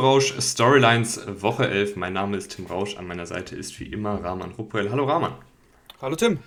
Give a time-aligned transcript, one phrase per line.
[0.00, 1.96] Rausch Storylines Woche 11.
[1.96, 2.96] Mein Name ist Tim Rausch.
[2.96, 4.90] An meiner Seite ist wie immer Rahman Ruppel.
[4.90, 5.32] Hallo Rahman.
[6.00, 6.38] Hallo Tim.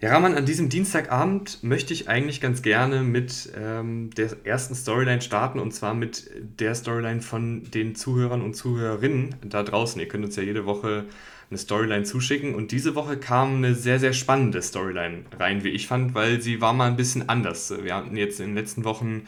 [0.00, 5.20] Ja, Rahman, an diesem Dienstagabend möchte ich eigentlich ganz gerne mit ähm, der ersten Storyline
[5.20, 10.00] starten und zwar mit der Storyline von den Zuhörern und Zuhörerinnen da draußen.
[10.00, 11.04] Ihr könnt uns ja jede Woche
[11.50, 15.86] eine Storyline zuschicken und diese Woche kam eine sehr, sehr spannende Storyline rein, wie ich
[15.86, 17.74] fand, weil sie war mal ein bisschen anders.
[17.82, 19.26] Wir hatten jetzt in den letzten Wochen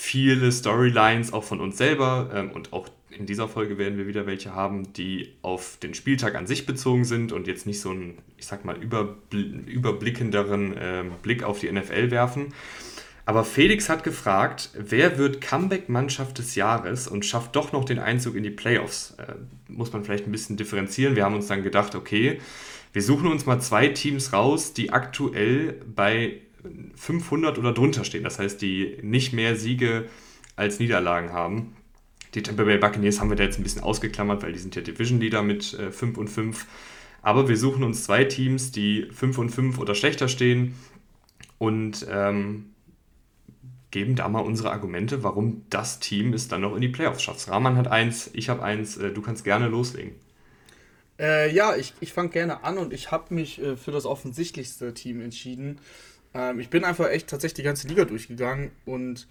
[0.00, 4.26] viele Storylines auch von uns selber ähm, und auch in dieser Folge werden wir wieder
[4.26, 8.18] welche haben, die auf den Spieltag an sich bezogen sind und jetzt nicht so einen,
[8.38, 12.54] ich sag mal, überbl überblickenderen äh, Blick auf die NFL werfen.
[13.26, 18.36] Aber Felix hat gefragt, wer wird Comeback-Mannschaft des Jahres und schafft doch noch den Einzug
[18.36, 19.16] in die Playoffs?
[19.18, 19.34] Äh,
[19.68, 21.14] muss man vielleicht ein bisschen differenzieren.
[21.14, 22.40] Wir haben uns dann gedacht, okay,
[22.92, 26.40] wir suchen uns mal zwei Teams raus, die aktuell bei
[26.94, 28.24] 500 oder drunter stehen.
[28.24, 30.06] Das heißt, die nicht mehr Siege
[30.56, 31.76] als Niederlagen haben.
[32.34, 34.82] Die Tampa Bay Buccaneers haben wir da jetzt ein bisschen ausgeklammert, weil die sind ja
[34.82, 36.66] Division Leader mit äh, 5 und 5.
[37.22, 40.74] Aber wir suchen uns zwei Teams, die 5 und 5 oder schlechter stehen
[41.58, 42.70] und ähm,
[43.90, 47.48] geben da mal unsere Argumente, warum das Team es dann noch in die Playoffs schafft.
[47.48, 50.12] Rahman hat eins, ich habe eins, äh, du kannst gerne loslegen.
[51.18, 54.94] Äh, ja, ich, ich fange gerne an und ich habe mich äh, für das offensichtlichste
[54.94, 55.78] Team entschieden.
[56.34, 59.26] Ähm, ich bin einfach echt tatsächlich die ganze Liga durchgegangen und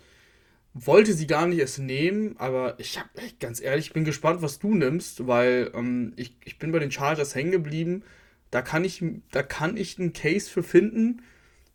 [0.74, 4.60] wollte sie gar nicht erst nehmen, aber ich habe ganz ehrlich, ich bin gespannt, was
[4.60, 8.04] du nimmst, weil ähm, ich, ich bin bei den Chargers hängen geblieben.
[8.52, 11.22] Da kann ich, da kann ich einen Case für finden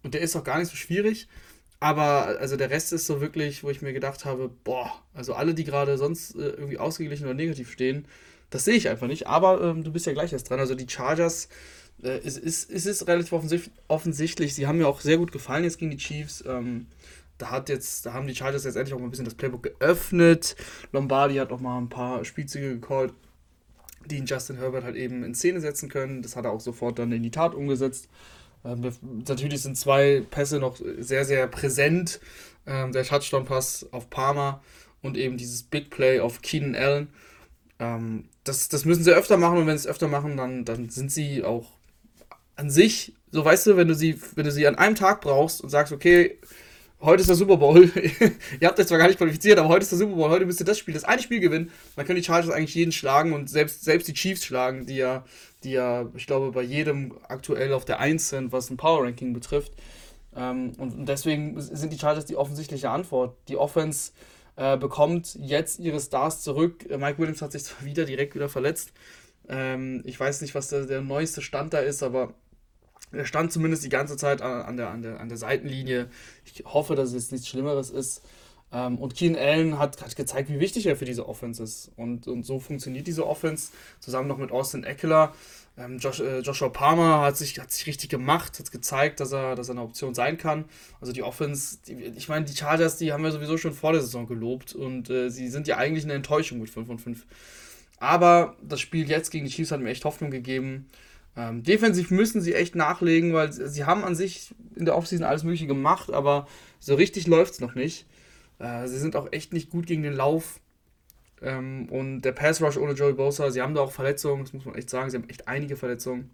[0.03, 1.29] und der ist auch gar nicht so schwierig.
[1.81, 5.55] Aber also der Rest ist so wirklich, wo ich mir gedacht habe, boah, also alle,
[5.55, 8.07] die gerade sonst äh, irgendwie ausgeglichen oder negativ stehen,
[8.51, 9.27] das sehe ich einfach nicht.
[9.27, 10.61] Aber ähm, du bist ja gleich erst dran.
[10.61, 11.49] Also die Chargers,
[12.03, 13.33] äh, es, ist, es ist relativ
[13.89, 16.45] offensichtlich, sie haben mir auch sehr gut gefallen jetzt gegen die Chiefs.
[16.47, 16.87] Ähm,
[17.39, 19.63] da hat jetzt, da haben die Chargers jetzt endlich auch mal ein bisschen das Playbook
[19.63, 20.57] geöffnet.
[20.93, 23.13] Lombardi hat auch mal ein paar Spielzüge gecallt,
[24.07, 26.23] die Justin Herbert halt eben in Szene setzen können.
[26.23, 28.09] Das hat er auch sofort dann in die Tat umgesetzt.
[28.65, 28.93] Ähm,
[29.27, 32.21] natürlich sind zwei Pässe noch sehr, sehr präsent.
[32.67, 34.63] Ähm, der Touchdown-Pass auf Palmer
[35.03, 37.09] und eben dieses Big Play auf Keenan Allen.
[37.79, 40.89] Ähm, das, das müssen sie öfter machen und wenn sie es öfter machen, dann, dann
[40.89, 41.74] sind sie auch
[42.57, 45.61] an sich, so weißt du, wenn du sie, wenn du sie an einem Tag brauchst
[45.61, 46.39] und sagst, okay,
[47.01, 47.91] heute ist der Super Bowl.
[48.61, 50.31] ihr habt das zwar gar nicht qualifiziert, aber heute ist der Super Bowl.
[50.31, 51.71] Heute müsst ihr das Spiel, das eine Spiel gewinnen.
[51.97, 55.25] Dann können die Chargers eigentlich jeden schlagen und selbst, selbst die Chiefs schlagen, die ja,
[55.65, 59.33] die ja, ich glaube, bei jedem aktuell auf der 1 sind, was ein Power Ranking
[59.33, 59.73] betrifft.
[60.37, 63.37] Ähm, und deswegen sind die Chargers die offensichtliche Antwort.
[63.49, 64.13] Die Offense
[64.57, 66.87] äh, bekommt jetzt ihre Stars zurück.
[66.89, 68.93] Mike Williams hat sich zwar wieder direkt wieder verletzt.
[69.49, 72.35] Ähm, ich weiß nicht, was der, der neueste Stand da ist, aber
[73.13, 76.09] er stand zumindest die ganze Zeit an der, an der, an der Seitenlinie.
[76.45, 78.23] Ich hoffe, dass es jetzt nichts Schlimmeres ist.
[78.73, 81.93] Ähm, und Keen Allen hat, hat gezeigt, wie wichtig er für diese Offense ist.
[81.97, 85.33] Und, und so funktioniert diese Offense zusammen noch mit Austin Eckler.
[85.77, 89.55] Ähm, Josh, äh, Joshua Palmer hat sich, hat sich richtig gemacht, hat gezeigt, dass er,
[89.55, 90.65] dass er eine Option sein kann.
[91.01, 94.01] Also die Offense, die, ich meine, die Chargers, die haben wir sowieso schon vor der
[94.01, 97.27] Saison gelobt und äh, sie sind ja eigentlich eine Enttäuschung mit 5 und 5.
[97.99, 100.89] Aber das Spiel jetzt gegen die Chiefs hat mir echt Hoffnung gegeben.
[101.37, 105.43] Ähm, defensiv müssen sie echt nachlegen, weil sie haben an sich in der Offseason alles
[105.43, 106.47] Mögliche gemacht, aber
[106.79, 108.07] so richtig läuft es noch nicht.
[108.59, 110.61] Äh, sie sind auch echt nicht gut gegen den Lauf.
[111.43, 114.65] Ähm, und der Pass Rush ohne Joey Bosa, sie haben da auch Verletzungen, das muss
[114.65, 116.31] man echt sagen, sie haben echt einige Verletzungen.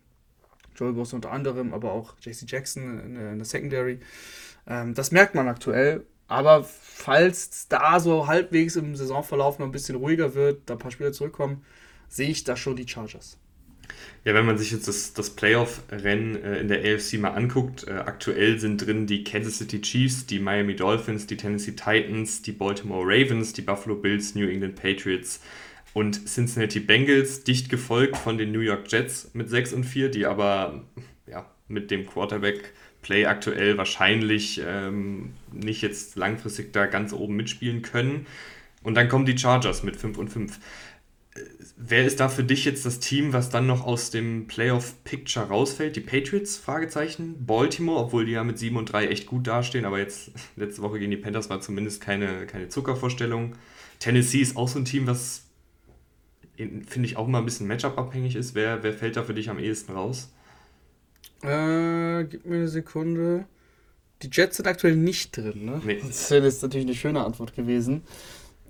[0.77, 4.01] Joey Bosa unter anderem, aber auch JC Jackson in der, in der Secondary.
[4.67, 6.07] Ähm, das merkt man aktuell.
[6.31, 10.93] Aber falls da so halbwegs im Saisonverlauf noch ein bisschen ruhiger wird, da ein paar
[10.93, 11.65] Spieler zurückkommen,
[12.09, 13.37] sehe ich da schon die Chargers.
[14.25, 17.91] Ja, wenn man sich jetzt das, das Playoff-Rennen äh, in der AFC mal anguckt, äh,
[17.91, 23.05] aktuell sind drin die Kansas City Chiefs, die Miami Dolphins, die Tennessee Titans, die Baltimore
[23.05, 25.41] Ravens, die Buffalo Bills, New England Patriots
[25.95, 30.27] und Cincinnati Bengals, dicht gefolgt von den New York Jets mit 6 und 4, die
[30.27, 30.85] aber
[31.27, 32.07] ja, mit dem
[33.01, 38.27] Quarterback-Play aktuell wahrscheinlich ähm, nicht jetzt langfristig da ganz oben mitspielen können.
[38.83, 40.59] Und dann kommen die Chargers mit 5 und 5
[41.77, 45.95] wer ist da für dich jetzt das Team, was dann noch aus dem Playoff-Picture rausfällt?
[45.95, 46.59] Die Patriots?
[46.59, 47.47] Fragezeichen.
[47.47, 50.99] Baltimore, obwohl die ja mit 7 und 3 echt gut dastehen, aber jetzt letzte Woche
[50.99, 53.55] gegen die Panthers war zumindest keine, keine Zuckervorstellung.
[54.01, 55.45] Tennessee ist auch so ein Team, was
[56.57, 58.55] finde ich auch immer ein bisschen Matchup-abhängig ist.
[58.55, 60.31] Wer, wer fällt da für dich am ehesten raus?
[61.43, 63.47] Äh, gib mir eine Sekunde.
[64.23, 65.81] Die Jets sind aktuell nicht drin, ne?
[65.85, 66.01] Nee.
[66.07, 68.03] Das wäre jetzt natürlich eine schöne Antwort gewesen.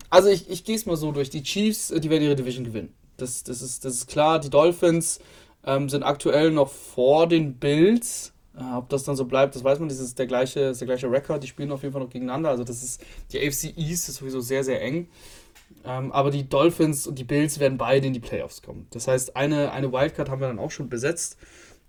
[0.09, 1.31] Also ich, ich gehe es mal so durch.
[1.31, 2.95] Die Chiefs, äh, die werden ihre Division gewinnen.
[3.17, 4.39] Das, das, ist, das ist klar.
[4.39, 5.21] Die Dolphins
[5.65, 8.33] ähm, sind aktuell noch vor den Bills.
[8.57, 9.89] Äh, ob das dann so bleibt, das weiß man.
[9.89, 11.43] Das ist der gleiche, ist der gleiche Rekord.
[11.43, 12.51] Die spielen auf jeden Fall noch gegeneinander.
[12.51, 15.09] Also das ist die AFC East ist sowieso sehr, sehr eng.
[15.85, 18.87] Ähm, aber die Dolphins und die Bills werden beide in die Playoffs kommen.
[18.91, 21.37] Das heißt, eine, eine Wildcard haben wir dann auch schon besetzt.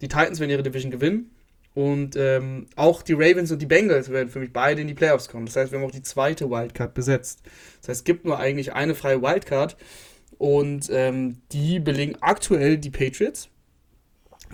[0.01, 1.31] Die Titans werden ihre Division gewinnen.
[1.73, 5.29] Und ähm, auch die Ravens und die Bengals werden für mich beide in die Playoffs
[5.29, 5.45] kommen.
[5.45, 7.41] Das heißt, wir haben auch die zweite Wildcard besetzt.
[7.79, 9.77] Das heißt, es gibt nur eigentlich eine freie Wildcard.
[10.37, 13.47] Und ähm, die belegen aktuell die Patriots.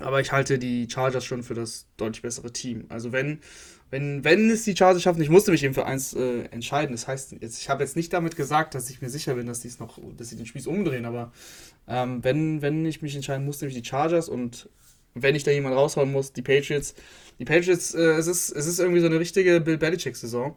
[0.00, 2.84] Aber ich halte die Chargers schon für das deutlich bessere Team.
[2.88, 3.40] Also wenn,
[3.90, 6.92] wenn, wenn es die Chargers schaffen, ich musste mich eben für eins äh, entscheiden.
[6.92, 9.64] Das heißt, jetzt, ich habe jetzt nicht damit gesagt, dass ich mir sicher bin, dass,
[9.80, 11.32] noch, dass sie den Spieß umdrehen, aber
[11.88, 14.68] ähm, wenn, wenn ich mich entscheiden musste, nämlich die Chargers und
[15.22, 16.94] wenn ich da jemand raushauen muss, die Patriots.
[17.38, 20.56] Die Patriots, äh, es, ist, es ist irgendwie so eine richtige Bill Belichick-Saison.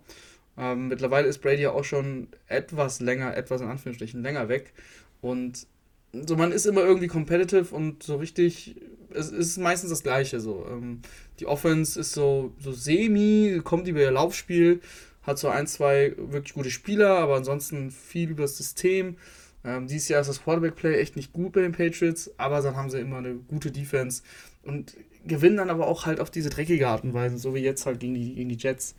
[0.58, 4.74] Ähm, mittlerweile ist Brady ja auch schon etwas länger, etwas in Anführungsstrichen länger weg.
[5.22, 5.68] Und
[6.14, 8.76] so, man ist immer irgendwie competitive und so richtig,
[9.14, 10.66] es ist meistens das Gleiche so.
[10.70, 11.02] Ähm,
[11.40, 14.82] die Offense ist so, so semi, kommt über ihr Laufspiel,
[15.24, 19.16] hat so ein, zwei wirklich gute Spieler, aber ansonsten viel über das System.
[19.64, 22.90] Ähm, dieses Jahr ist das Quarterback-Play echt nicht gut bei den Patriots, aber dann haben
[22.90, 24.24] sie immer eine gute Defense
[24.64, 27.86] und gewinnen dann aber auch halt auf diese dreckige Art und Weise, so wie jetzt
[27.86, 28.96] halt gegen die, gegen die Jets.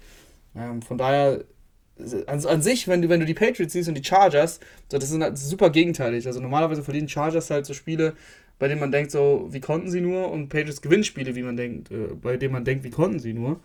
[0.56, 1.44] Ähm, von daher,
[2.26, 4.60] an, an sich, wenn du, wenn du die Patriots siehst und die Chargers,
[4.90, 6.26] so, das ist halt super gegenteilig.
[6.26, 8.14] Also normalerweise verlieren Chargers halt so Spiele,
[8.58, 10.30] bei denen man denkt, so, wie konnten sie nur?
[10.30, 13.32] Und Patriots gewinnen Spiele, wie man denkt, äh, bei denen man denkt, wie konnten sie
[13.32, 13.60] nur?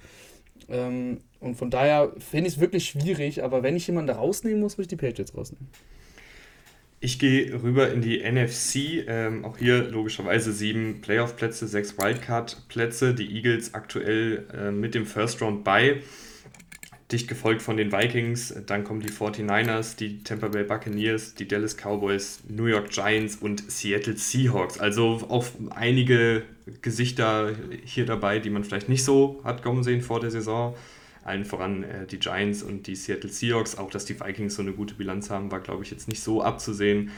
[0.69, 4.59] Ähm, und von daher finde ich es wirklich schwierig, aber wenn ich jemanden da rausnehmen
[4.59, 5.67] muss, muss ich die Patriots rausnehmen.
[6.99, 9.05] Ich gehe rüber in die NFC.
[9.07, 13.13] Ähm, auch hier logischerweise sieben Playoff-Plätze, sechs Wildcard-Plätze.
[13.13, 16.01] Die Eagles aktuell äh, mit dem First Round bei.
[17.11, 18.53] Dicht gefolgt von den Vikings.
[18.65, 23.71] Dann kommen die 49ers, die Tampa Bay Buccaneers, die Dallas Cowboys, New York Giants und
[23.71, 24.79] Seattle Seahawks.
[24.79, 26.43] Also auch einige
[26.81, 27.53] Gesichter
[27.85, 30.75] hier dabei, die man vielleicht nicht so hat kommen sehen vor der Saison
[31.27, 33.77] allen voran äh, die Giants und die Seattle Seahawks.
[33.77, 36.41] Auch dass die Vikings so eine gute Bilanz haben, war, glaube ich, jetzt nicht so
[36.41, 37.11] abzusehen.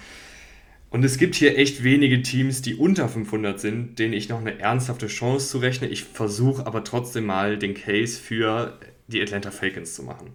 [0.90, 4.60] Und es gibt hier echt wenige Teams, die unter 500 sind, denen ich noch eine
[4.60, 5.88] ernsthafte Chance zurechne.
[5.88, 10.32] Ich versuche aber trotzdem mal den Case für die Atlanta Falcons zu machen.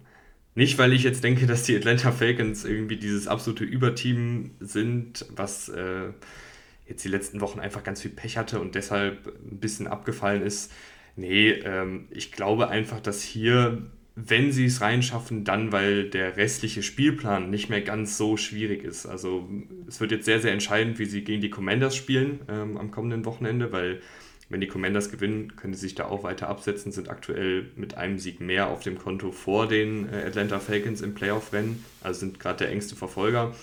[0.55, 5.67] Nicht, weil ich jetzt denke, dass die Atlanta Falcons irgendwie dieses absolute Überteam sind, was
[5.67, 6.13] äh,
[6.87, 10.71] jetzt die letzten Wochen einfach ganz viel Pech hatte und deshalb ein bisschen abgefallen ist.
[11.15, 13.83] Nee, ähm, ich glaube einfach, dass hier,
[14.15, 19.05] wenn sie es reinschaffen, dann, weil der restliche Spielplan nicht mehr ganz so schwierig ist.
[19.05, 19.49] Also
[19.87, 23.25] es wird jetzt sehr, sehr entscheidend, wie sie gegen die Commanders spielen ähm, am kommenden
[23.25, 24.01] Wochenende, weil
[24.49, 28.19] wenn die Commanders gewinnen, können sie sich da auch weiter absetzen, sind aktuell mit einem
[28.19, 32.59] Sieg mehr auf dem Konto vor den äh, Atlanta Falcons im Playoff-Rennen, also sind gerade
[32.59, 33.55] der engste Verfolger.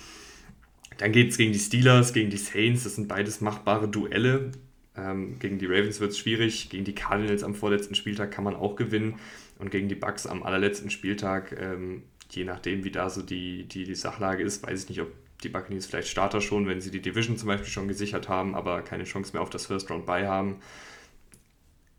[0.98, 4.50] Dann geht es gegen die Steelers, gegen die Saints, das sind beides machbare Duelle.
[4.96, 8.54] Ähm, gegen die Ravens wird es schwierig, gegen die Cardinals am vorletzten Spieltag kann man
[8.54, 9.18] auch gewinnen
[9.58, 13.84] und gegen die Bucks am allerletzten Spieltag, ähm, je nachdem wie da so die, die,
[13.84, 15.08] die Sachlage ist, weiß ich nicht, ob
[15.42, 18.82] die Buccaneers vielleicht Starter schon, wenn sie die Division zum Beispiel schon gesichert haben, aber
[18.82, 20.56] keine Chance mehr auf das First Round bei haben.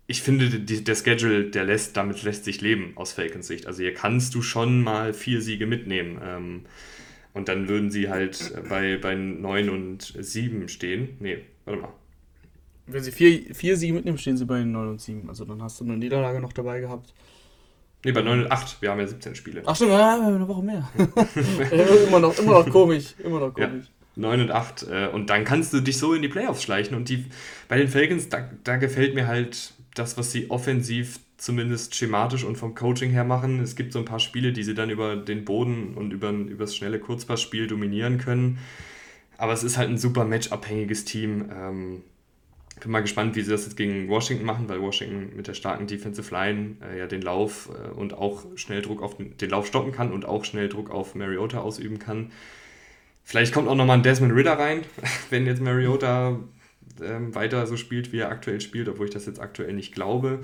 [0.06, 3.68] Ich finde, die, der Schedule, der lässt, damit lässt sich leben aus Falcons Sicht.
[3.68, 6.20] Also hier kannst du schon mal vier Siege mitnehmen.
[6.24, 6.66] Ähm,
[7.34, 11.18] und dann würden sie halt bei, bei 9 und 7 stehen.
[11.20, 11.94] Nee, warte mal.
[12.86, 15.30] Wenn sie vier, vier Siege mitnehmen, stehen sie bei 9 und 7.
[15.30, 17.14] Also dann hast du eine Niederlage noch dabei gehabt.
[18.04, 18.82] Nee, bei 9 und 8.
[18.82, 19.64] Wir haben ja 17 Spiele.
[19.66, 20.90] Ach stimmt, ja, wir haben eine Woche mehr.
[22.08, 23.16] immer, noch, immer noch komisch.
[23.24, 23.86] Immer noch komisch.
[23.86, 23.92] Ja.
[24.16, 24.88] 9 und 8.
[24.90, 26.96] Äh, und dann kannst du dich so in die Playoffs schleichen.
[26.96, 27.26] Und die,
[27.70, 32.58] bei den Falcons, da, da gefällt mir halt das, was sie offensiv zumindest schematisch und
[32.58, 33.60] vom Coaching her machen.
[33.60, 36.66] Es gibt so ein paar Spiele, die sie dann über den Boden und über, über
[36.66, 38.60] das schnelle Kurzpassspiel dominieren können.
[39.38, 41.50] Aber es ist halt ein super matchabhängiges Team.
[41.54, 42.02] Ähm,
[42.80, 45.88] bin mal gespannt, wie sie das jetzt gegen Washington machen, weil Washington mit der starken
[45.88, 49.68] Defensive Line äh, ja den Lauf äh, und auch schnell Druck auf den, den, Lauf
[49.68, 52.32] stoppen kann und auch schnell Druck auf Mariota ausüben kann.
[53.24, 54.82] Vielleicht kommt auch nochmal ein Desmond Ritter rein,
[55.30, 56.40] wenn jetzt Mariota
[57.00, 60.40] äh, weiter so spielt, wie er aktuell spielt, obwohl ich das jetzt aktuell nicht glaube.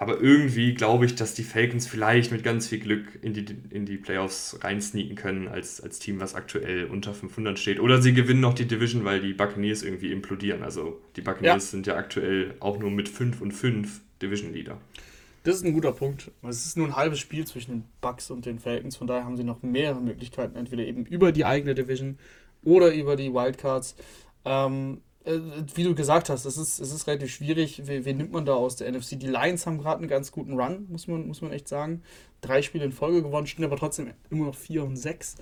[0.00, 3.84] Aber irgendwie glaube ich, dass die Falcons vielleicht mit ganz viel Glück in die, in
[3.84, 7.80] die Playoffs reinsneaken können als, als Team, was aktuell unter 500 steht.
[7.80, 10.62] Oder sie gewinnen noch die Division, weil die Buccaneers irgendwie implodieren.
[10.62, 11.70] Also die Buccaneers ja.
[11.70, 14.78] sind ja aktuell auch nur mit 5 und 5 Division Leader.
[15.42, 16.30] Das ist ein guter Punkt.
[16.42, 18.96] Es ist nur ein halbes Spiel zwischen den Bucks und den Falcons.
[18.96, 22.18] Von daher haben sie noch mehrere Möglichkeiten, entweder eben über die eigene Division
[22.62, 23.96] oder über die Wildcards.
[24.44, 25.07] Ähm, äh,
[25.74, 27.82] wie du gesagt hast, es ist, es ist relativ schwierig.
[27.84, 29.18] Wen, wen nimmt man da aus der NFC?
[29.18, 32.02] Die Lions haben gerade einen ganz guten Run, muss man, muss man echt sagen.
[32.40, 35.36] Drei Spiele in Folge gewonnen, stehen aber trotzdem immer noch 4 und 6.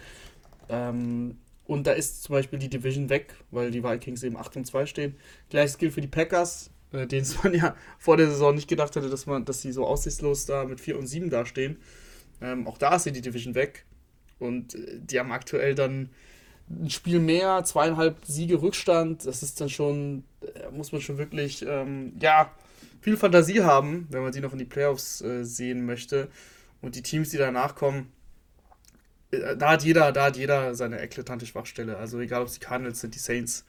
[0.68, 4.66] Ähm, und da ist zum Beispiel die Division weg, weil die Vikings eben 8 und
[4.66, 5.16] 2 stehen.
[5.50, 9.10] Gleiches gilt für die Packers, äh, denen man ja vor der Saison nicht gedacht hätte,
[9.10, 11.78] dass, man, dass sie so aussichtslos da mit 4 und 7 dastehen.
[12.40, 13.84] Ähm, auch da ist ja die Division weg.
[14.38, 16.10] Und äh, die haben aktuell dann
[16.68, 19.26] ein Spiel mehr, zweieinhalb Siege Rückstand.
[19.26, 22.50] Das ist dann schon, äh, muss man schon wirklich, ähm, ja,
[23.00, 26.28] viel Fantasie haben, wenn man sie noch in die Playoffs äh, sehen möchte.
[26.80, 28.12] Und die Teams, die danach kommen,
[29.30, 31.96] äh, da hat jeder, da hat jeder seine eklatante Schwachstelle.
[31.98, 33.64] Also egal, ob es die Cardinals sind, die Saints,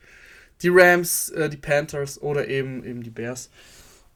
[0.61, 3.49] die Rams, äh, die Panthers oder eben, eben die Bears.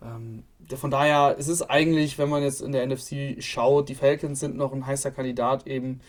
[0.01, 0.43] Ähm,
[0.75, 4.55] von daher ist es eigentlich, wenn man jetzt in der NFC schaut, die Falcons sind
[4.55, 6.01] noch ein heißer Kandidat eben,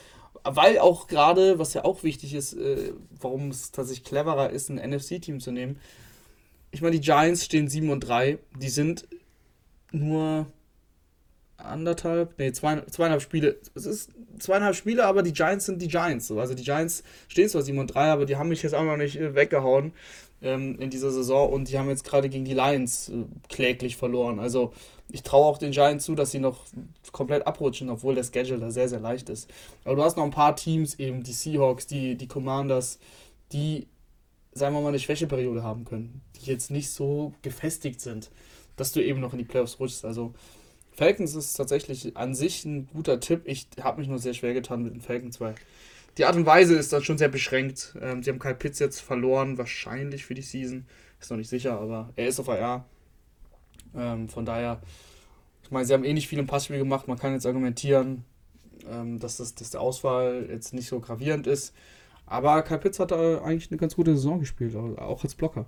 [0.44, 4.76] weil auch gerade, was ja auch wichtig ist, äh, warum es tatsächlich cleverer ist, ein
[4.76, 5.78] NFC-Team zu nehmen.
[6.70, 9.06] Ich meine, die Giants stehen 7 und 3, die sind
[9.92, 10.46] nur
[11.58, 13.58] anderthalb, nee, zwei, zweieinhalb Spiele.
[13.74, 16.26] Es ist zweieinhalb Spiele, aber die Giants sind die Giants.
[16.26, 16.40] So.
[16.40, 18.96] Also die Giants stehen zwar 7 und 3, aber die haben mich jetzt auch noch
[18.96, 19.92] nicht äh, weggehauen
[20.42, 24.40] ähm, in dieser Saison und die haben jetzt gerade gegen die Lions äh, kläglich verloren.
[24.40, 24.72] Also
[25.12, 26.64] ich traue auch den Giants zu, dass sie noch
[27.12, 29.48] komplett abrutschen, obwohl der Schedule da sehr, sehr leicht ist.
[29.84, 32.98] Aber du hast noch ein paar Teams, eben die Seahawks, die, die Commanders,
[33.52, 33.88] die,
[34.52, 38.30] sagen wir mal, eine Schwächeperiode haben können, die jetzt nicht so gefestigt sind,
[38.76, 40.04] dass du eben noch in die Playoffs rutschst.
[40.04, 40.32] Also
[40.92, 43.42] Falcons ist tatsächlich an sich ein guter Tipp.
[43.44, 45.54] Ich habe mich nur sehr schwer getan mit den Falcons, weil
[46.18, 47.96] die Art und Weise ist dann schon sehr beschränkt.
[48.00, 50.86] Ähm, sie haben Kyle Pitts jetzt verloren, wahrscheinlich für die Season.
[51.20, 52.86] Ist noch nicht sicher, aber er ist auf AR.
[53.96, 54.80] Ähm, von daher,
[55.62, 57.08] ich meine, sie haben eh nicht viel im Passspiel gemacht.
[57.08, 58.24] Man kann jetzt argumentieren,
[58.88, 61.74] ähm, dass, das, dass der Ausfall jetzt nicht so gravierend ist.
[62.26, 65.66] Aber Kyle Pitts hat da eigentlich eine ganz gute Saison gespielt, auch als Blocker.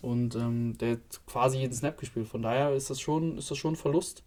[0.00, 2.28] Und ähm, der hat quasi jeden Snap gespielt.
[2.28, 4.22] Von daher ist das schon, ist das schon ein Verlust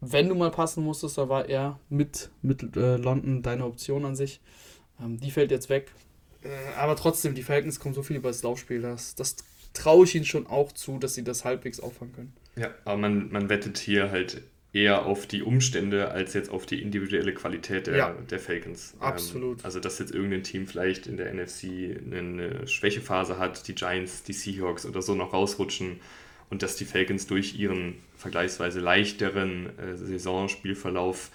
[0.00, 4.16] wenn du mal passen musstest, da war er mit, mit äh, London deine Option an
[4.16, 4.40] sich.
[5.00, 5.92] Ähm, die fällt jetzt weg.
[6.42, 9.36] Äh, aber trotzdem, die Falcons kommen so viel über das Laufspiel, das, das
[9.78, 12.32] traue ich ihnen schon auch zu, dass sie das halbwegs auffangen können.
[12.56, 14.42] Ja, aber man, man wettet hier halt
[14.72, 18.94] eher auf die Umstände als jetzt auf die individuelle Qualität der, ja, der Falcons.
[18.94, 19.60] Ähm, absolut.
[19.60, 24.24] Ähm, also, dass jetzt irgendein Team vielleicht in der NFC eine Schwächephase hat, die Giants,
[24.24, 26.00] die Seahawks oder so noch rausrutschen
[26.50, 31.30] und dass die Falcons durch ihren vergleichsweise leichteren äh, Saisonspielverlauf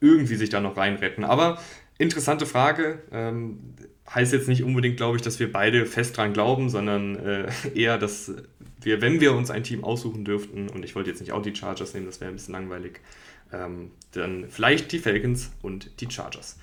[0.00, 1.24] irgendwie sich da noch reinretten.
[1.24, 1.60] Aber
[1.98, 3.02] interessante Frage.
[3.12, 3.74] Ähm,
[4.12, 7.98] heißt jetzt nicht unbedingt, glaube ich, dass wir beide fest dran glauben, sondern äh, eher,
[7.98, 8.32] dass
[8.80, 11.54] wir, wenn wir uns ein Team aussuchen dürften, und ich wollte jetzt nicht auch die
[11.54, 13.00] Chargers nehmen, das wäre ein bisschen langweilig,
[13.52, 16.58] ähm, dann vielleicht die Falcons und die Chargers.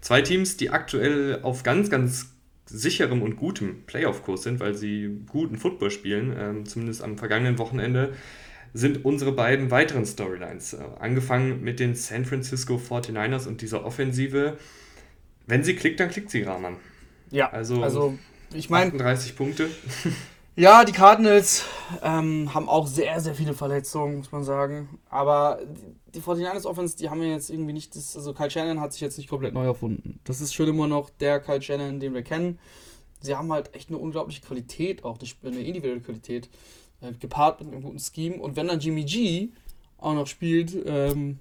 [0.00, 2.32] Zwei Teams, die aktuell auf ganz, ganz
[2.66, 8.12] sicherem und gutem Playoff-Kurs sind, weil sie guten Football spielen, ähm, zumindest am vergangenen Wochenende,
[8.72, 10.74] sind unsere beiden weiteren Storylines.
[10.74, 14.56] Äh, angefangen mit den San Francisco 49ers und dieser Offensive.
[15.50, 16.76] Wenn sie klickt, dann klickt sie, Rahman.
[17.32, 18.16] Ja, also, also
[18.54, 18.92] ich meine.
[18.92, 19.68] 38 Punkte.
[20.56, 21.64] Ja, die Cardinals
[22.02, 24.98] ähm, haben auch sehr, sehr viele Verletzungen, muss man sagen.
[25.08, 25.60] Aber
[26.12, 29.00] die 49ers Offense, die haben ja jetzt irgendwie nicht, das, also Kyle Shannon hat sich
[29.00, 30.20] jetzt nicht komplett neu erfunden.
[30.24, 32.58] Das ist schon immer noch der Kyle Shannon, den wir kennen.
[33.20, 36.50] Sie haben halt echt eine unglaubliche Qualität, auch eine individuelle Qualität,
[37.00, 38.36] äh, gepaart mit einem guten Scheme.
[38.36, 39.50] Und wenn dann Jimmy G
[39.98, 41.38] auch noch spielt, ähm,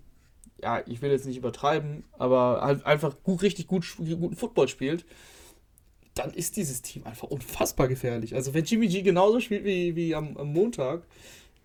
[0.62, 5.06] ja, ich will jetzt nicht übertreiben, aber halt einfach gut, richtig gut, guten Football spielt,
[6.16, 8.36] dann ist dieses Team einfach unfassbar gefährlich.
[8.36, 11.04] Also wenn Jimmy G genauso spielt wie, wie am, am Montag,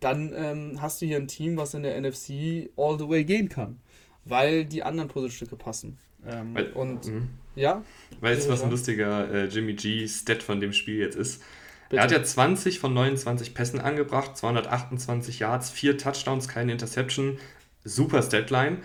[0.01, 3.49] dann ähm, hast du hier ein Team, was in der NFC all the way gehen
[3.49, 3.81] kann.
[4.25, 5.99] Weil die anderen Puzzlestücke passen.
[6.27, 7.23] Ähm, weil, und mh.
[7.57, 7.85] ja.
[8.21, 11.43] Weißt du, was ein lustiger äh, Jimmy G-Stat von dem Spiel jetzt ist?
[11.89, 12.01] Bitte?
[12.01, 17.39] Er hat ja 20 von 29 Pässen angebracht, 228 Yards, 4 Touchdowns, keine Interception.
[17.85, 18.79] Super Statline.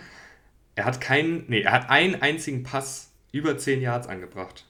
[0.74, 4.66] Er hat keinen, nee, er hat einen einzigen Pass über 10 Yards angebracht.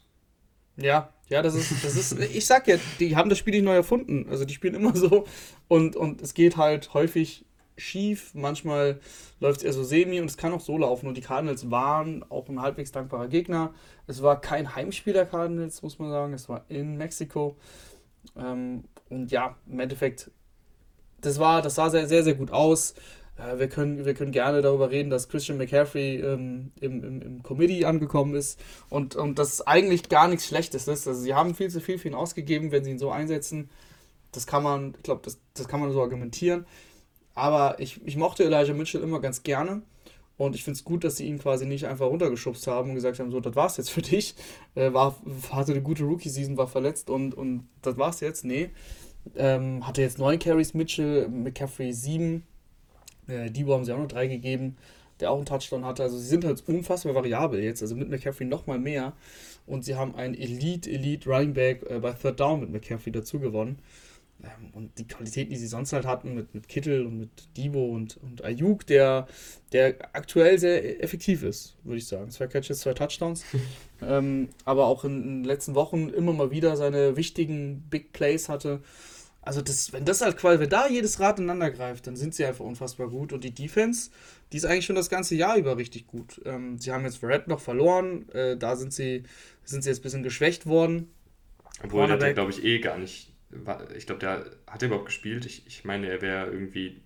[0.76, 3.75] Ja, ja, das ist, das ist, ich sag ja, die haben das Spiel nicht neu
[3.75, 4.26] erfunden.
[4.28, 5.26] Also die spielen immer so
[5.68, 7.44] und, und es geht halt häufig
[7.80, 9.00] schief, manchmal
[9.40, 11.06] läuft es eher so semi und es kann auch so laufen.
[11.06, 13.72] Und die Cardinals waren auch ein halbwegs dankbarer Gegner.
[14.06, 16.34] Es war kein Heimspiel der Cardinals, muss man sagen.
[16.34, 17.56] Es war in Mexiko.
[18.37, 20.30] Ähm, und ja, im Endeffekt,
[21.20, 22.94] das war, das sah sehr, sehr, sehr gut aus.
[23.40, 27.42] Äh, wir, können, wir können gerne darüber reden, dass Christian McCaffrey ähm, im, im, im
[27.42, 31.09] Committee angekommen ist und, und das eigentlich gar nichts Schlechtes ist.
[31.09, 33.70] Also sie haben viel zu viel für ihn ausgegeben, wenn sie ihn so einsetzen.
[34.32, 36.66] Das kann man, ich glaube, das, das kann man so argumentieren.
[37.35, 39.82] Aber ich, ich mochte Elijah Mitchell immer ganz gerne.
[40.37, 43.18] Und ich finde es gut, dass sie ihn quasi nicht einfach runtergeschubst haben und gesagt
[43.18, 44.35] haben, so, das war's jetzt für dich.
[44.75, 45.16] Äh, war,
[45.50, 48.44] hatte eine gute Rookie-Season, war verletzt und, und das war's jetzt.
[48.44, 48.70] Nee.
[49.37, 52.47] Ähm, hatte jetzt neun Carries Mitchell, McCaffrey sieben.
[53.30, 54.76] Äh, Debo haben sie auch noch drei gegeben,
[55.20, 56.02] der auch einen Touchdown hatte.
[56.02, 57.82] Also sie sind halt unfassbar variabel jetzt.
[57.82, 59.12] Also mit McCaffrey nochmal mehr.
[59.66, 63.38] Und sie haben einen Elite, Elite Running Back äh, bei Third Down mit McCaffrey dazu
[63.38, 63.78] gewonnen.
[64.42, 67.87] Ähm, und die Qualitäten, die sie sonst halt hatten, mit, mit Kittel und mit Debo
[67.87, 69.26] und, und Ayuk, der,
[69.72, 72.30] der aktuell sehr effektiv ist, würde ich sagen.
[72.30, 73.44] Zwei Catches, zwei Touchdowns.
[74.02, 78.49] ähm, aber auch in, in, den letzten Wochen immer mal wieder seine wichtigen Big Plays
[78.49, 78.80] hatte.
[79.42, 82.44] Also das, wenn das halt quasi, wenn da jedes Rad ineinander greift, dann sind sie
[82.44, 83.32] einfach unfassbar gut.
[83.32, 84.11] Und die Defense,
[84.52, 86.40] die ist eigentlich schon das ganze Jahr über richtig gut.
[86.44, 89.23] Ähm, sie haben jetzt Verrett noch verloren, äh, da sind sie,
[89.64, 91.11] sind sie jetzt ein bisschen geschwächt worden.
[91.82, 93.30] Obwohl der, glaube ich, eh gar nicht
[93.97, 95.44] ich glaube, der hat er überhaupt gespielt.
[95.44, 97.00] Ich, ich meine, er wäre irgendwie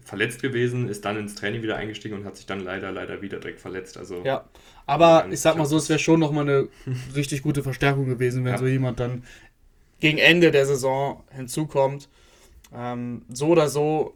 [0.00, 3.40] verletzt gewesen, ist dann ins Training wieder eingestiegen und hat sich dann leider, leider wieder
[3.40, 3.98] direkt verletzt.
[3.98, 4.48] Also, ja,
[4.86, 6.68] aber ich sag mal so, es wäre schon nochmal eine
[7.14, 8.58] richtig gute Verstärkung gewesen, wenn ja.
[8.58, 9.24] so jemand dann
[10.00, 12.08] gegen Ende der Saison hinzukommt.
[12.74, 14.14] Ähm, so oder so,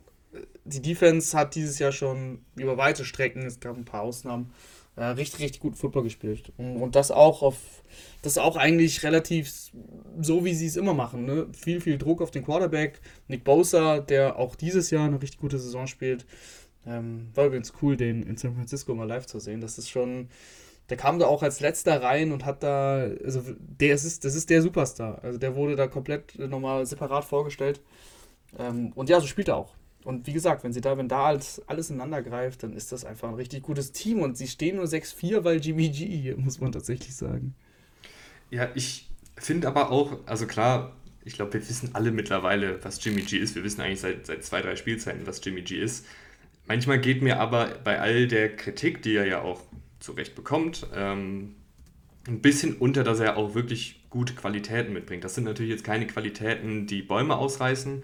[0.65, 4.53] die Defense hat dieses Jahr schon über weite Strecken, es gab ein paar Ausnahmen,
[4.97, 6.53] äh, richtig, richtig gut Football gespielt.
[6.59, 7.57] Und, und das auch auf,
[8.21, 9.51] das auch eigentlich relativ
[10.21, 11.25] so, wie sie es immer machen.
[11.25, 11.47] Ne?
[11.53, 13.01] Viel, viel Druck auf den Quarterback.
[13.29, 16.27] Nick Bosa, der auch dieses Jahr eine richtig gute Saison spielt.
[16.87, 19.61] Ähm, war übrigens cool, den in San Francisco mal live zu sehen.
[19.61, 20.29] Das ist schon,
[20.89, 24.51] der kam da auch als letzter rein und hat da, also der ist, das ist
[24.51, 25.21] der Superstar.
[25.23, 27.81] Also der wurde da komplett nochmal separat vorgestellt.
[28.59, 29.75] Ähm, und ja, so spielt er auch.
[30.05, 33.05] Und wie gesagt, wenn sie da, wenn da alles, alles ineinander greift, dann ist das
[33.05, 34.21] einfach ein richtig gutes Team.
[34.21, 37.55] Und sie stehen nur 6-4, weil Jimmy G, muss man tatsächlich sagen.
[38.51, 43.23] Ja, ich finde aber auch, also klar, ich glaube, wir wissen alle mittlerweile, was Jimmy
[43.23, 43.55] G ist.
[43.55, 46.05] Wir wissen eigentlich seit, seit zwei, drei Spielzeiten, was Jimmy G ist.
[46.67, 49.61] Manchmal geht mir aber bei all der Kritik, die er ja auch
[50.03, 51.55] zu Recht bekommt, ähm,
[52.27, 55.25] ein bisschen unter, dass er auch wirklich gute Qualitäten mitbringt.
[55.25, 58.03] Das sind natürlich jetzt keine Qualitäten, die Bäume ausreißen,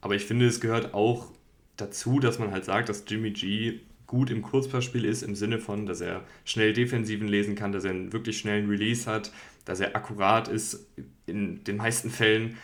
[0.00, 1.32] aber ich finde, es gehört auch
[1.76, 5.84] dazu, dass man halt sagt, dass Jimmy G gut im Kurzpassspiel ist, im Sinne von,
[5.86, 9.32] dass er schnell Defensiven lesen kann, dass er einen wirklich schnellen Release hat,
[9.64, 10.86] dass er akkurat ist
[11.26, 12.56] in den meisten Fällen.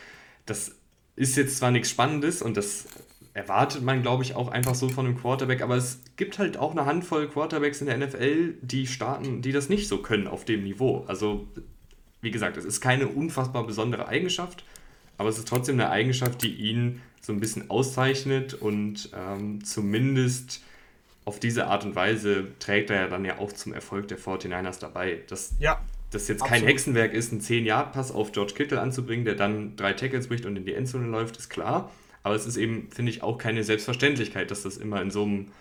[0.46, 0.74] Das
[1.16, 2.86] ist jetzt zwar nichts Spannendes und das
[3.34, 6.70] erwartet man, glaube ich, auch einfach so von einem Quarterback, aber es gibt halt auch
[6.70, 10.62] eine Handvoll Quarterbacks in der NFL, die starten, die das nicht so können auf dem
[10.62, 11.04] Niveau.
[11.08, 11.48] Also,
[12.20, 14.64] wie gesagt, es ist keine unfassbar besondere Eigenschaft,
[15.18, 20.62] aber es ist trotzdem eine Eigenschaft, die ihn so ein bisschen auszeichnet und ähm, zumindest
[21.24, 24.78] auf diese Art und Weise trägt er ja dann ja auch zum Erfolg der 49ers
[24.78, 25.22] dabei.
[25.28, 26.60] Das, ja, das jetzt absolut.
[26.60, 30.54] kein Hexenwerk ist, einen 10-Yard-Pass auf George Kittle anzubringen, der dann drei Tackles bricht und
[30.56, 31.90] in die Endzone läuft, ist klar.
[32.24, 35.52] Aber es ist eben, finde ich, auch keine Selbstverständlichkeit, dass das immer in so einem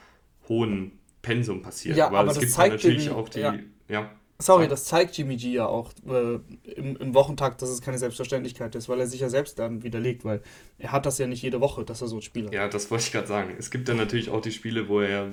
[0.47, 1.97] hohen Pensum passiert.
[1.97, 3.41] Ja, aber, aber es gibt natürlich auch die.
[3.41, 3.55] Ja.
[3.89, 4.11] ja.
[4.39, 6.39] Sorry, das zeigt Jimmy G ja auch äh,
[6.71, 10.25] im, im, Wochentakt, dass es keine Selbstverständlichkeit ist, weil er sich ja selbst dann widerlegt,
[10.25, 10.41] weil
[10.79, 12.53] er hat das ja nicht jede Woche, dass er so ein Spiel hat.
[12.53, 13.55] Ja, das wollte ich gerade sagen.
[13.57, 15.31] Es gibt dann natürlich auch die Spiele, wo er,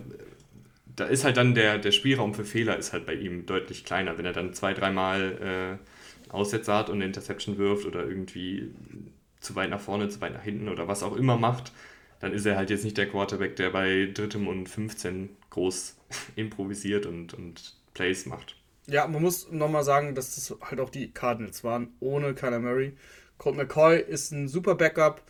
[0.95, 4.19] da ist halt dann der, der Spielraum für Fehler ist halt bei ihm deutlich kleiner,
[4.19, 5.79] wenn er dann zwei, dreimal
[6.29, 8.71] äh, Aussetzer hat und eine Interception wirft oder irgendwie
[9.41, 11.73] zu weit nach vorne, zu weit nach hinten oder was auch immer macht,
[12.21, 15.97] dann ist er halt jetzt nicht der Quarterback, der bei drittem und 15 groß
[16.37, 18.57] improvisiert und, und Plays macht.
[18.87, 22.97] Ja, man muss nochmal sagen, dass das halt auch die Cardinals waren, ohne Kyler Murray.
[23.39, 25.23] Colt McCoy ist ein super Backup,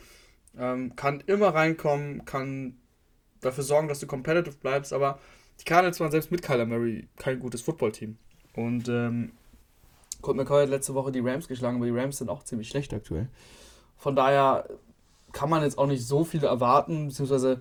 [0.59, 2.77] ähm, kann immer reinkommen, kann
[3.41, 5.21] dafür sorgen, dass du competitive bleibst, aber
[5.61, 8.17] die Cardinals waren selbst mit Kyler Murray kein gutes Footballteam.
[8.55, 9.33] Und ähm,
[10.23, 12.93] Colt McCoy hat letzte Woche die Rams geschlagen, aber die Rams sind auch ziemlich schlecht
[12.93, 13.29] aktuell.
[14.01, 14.65] Von daher
[15.33, 17.61] kann man jetzt auch nicht so viel erwarten, beziehungsweise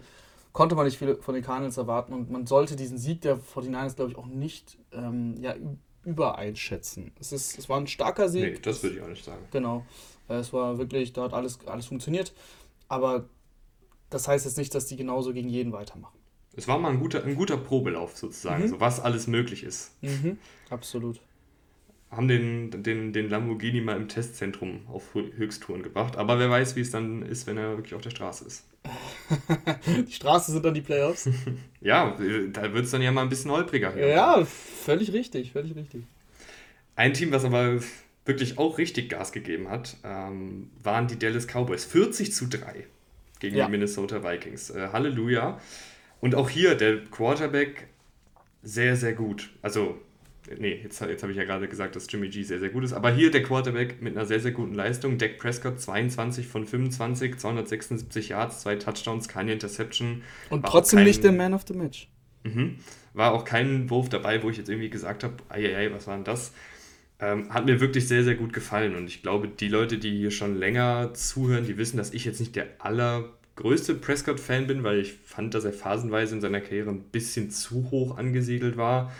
[0.54, 3.97] konnte man nicht viel von den Cardinals erwarten und man sollte diesen Sieg der 49ers,
[3.97, 5.54] glaube ich, auch nicht ähm, ja,
[6.06, 7.12] übereinschätzen.
[7.19, 8.41] Es, ist, es war ein starker Sieg.
[8.41, 9.45] Nee, das würde ich auch nicht sagen.
[9.52, 9.86] Genau.
[10.30, 12.34] Es war wirklich, da hat alles, alles funktioniert.
[12.88, 13.25] Aber
[14.10, 16.17] das heißt jetzt nicht, dass die genauso gegen jeden weitermachen.
[16.56, 18.69] Es war mal ein guter, ein guter Probelauf sozusagen, mhm.
[18.69, 19.91] so was alles möglich ist.
[20.02, 20.39] Mhm.
[20.69, 21.19] Absolut
[22.12, 26.17] haben den, den, den Lamborghini mal im Testzentrum auf Höchsttouren gebracht.
[26.17, 28.65] Aber wer weiß, wie es dann ist, wenn er wirklich auf der Straße ist.
[30.08, 31.30] die Straße sind dann die Playoffs?
[31.82, 32.17] ja,
[32.52, 33.95] da wird es dann ja mal ein bisschen holpriger.
[33.98, 36.04] Ja, völlig richtig, völlig richtig.
[36.95, 37.80] Ein Team, was aber
[38.26, 41.86] wirklich auch richtig Gas gegeben hat, ähm, waren die Dallas Cowboys.
[41.86, 42.88] 40 zu 3
[43.39, 43.65] gegen ja.
[43.65, 44.72] die Minnesota Vikings.
[44.72, 45.60] Äh, Halleluja.
[46.22, 47.88] Und auch hier der Quarterback
[48.63, 49.52] sehr, sehr gut.
[49.62, 50.00] Also
[50.58, 52.94] nee, jetzt, jetzt habe ich ja gerade gesagt, dass Jimmy G sehr, sehr gut ist.
[52.94, 55.18] Aber hier der Quarterback mit einer sehr, sehr guten Leistung.
[55.18, 60.24] Dak Prescott 22 von 25, 276 Yards, zwei Touchdowns, keine Interception.
[60.50, 62.10] Und trotzdem kein, nicht der Man of the Match.
[62.44, 62.78] Mhm.
[63.14, 66.24] War auch kein Wurf dabei, wo ich jetzt irgendwie gesagt habe, ei, was war denn
[66.24, 66.54] das?
[67.20, 68.96] Ähm, hat mir wirklich sehr, sehr gut gefallen.
[68.96, 72.40] Und ich glaube, die Leute, die hier schon länger zuhören, die wissen, dass ich jetzt
[72.40, 77.02] nicht der allergrößte Prescott-Fan bin, weil ich fand, dass er phasenweise in seiner Karriere ein
[77.02, 79.12] bisschen zu hoch angesiedelt war.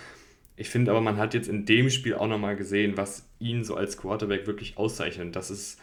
[0.60, 3.76] Ich finde aber, man hat jetzt in dem Spiel auch nochmal gesehen, was ihn so
[3.76, 5.34] als Quarterback wirklich auszeichnet.
[5.38, 5.80] Das ist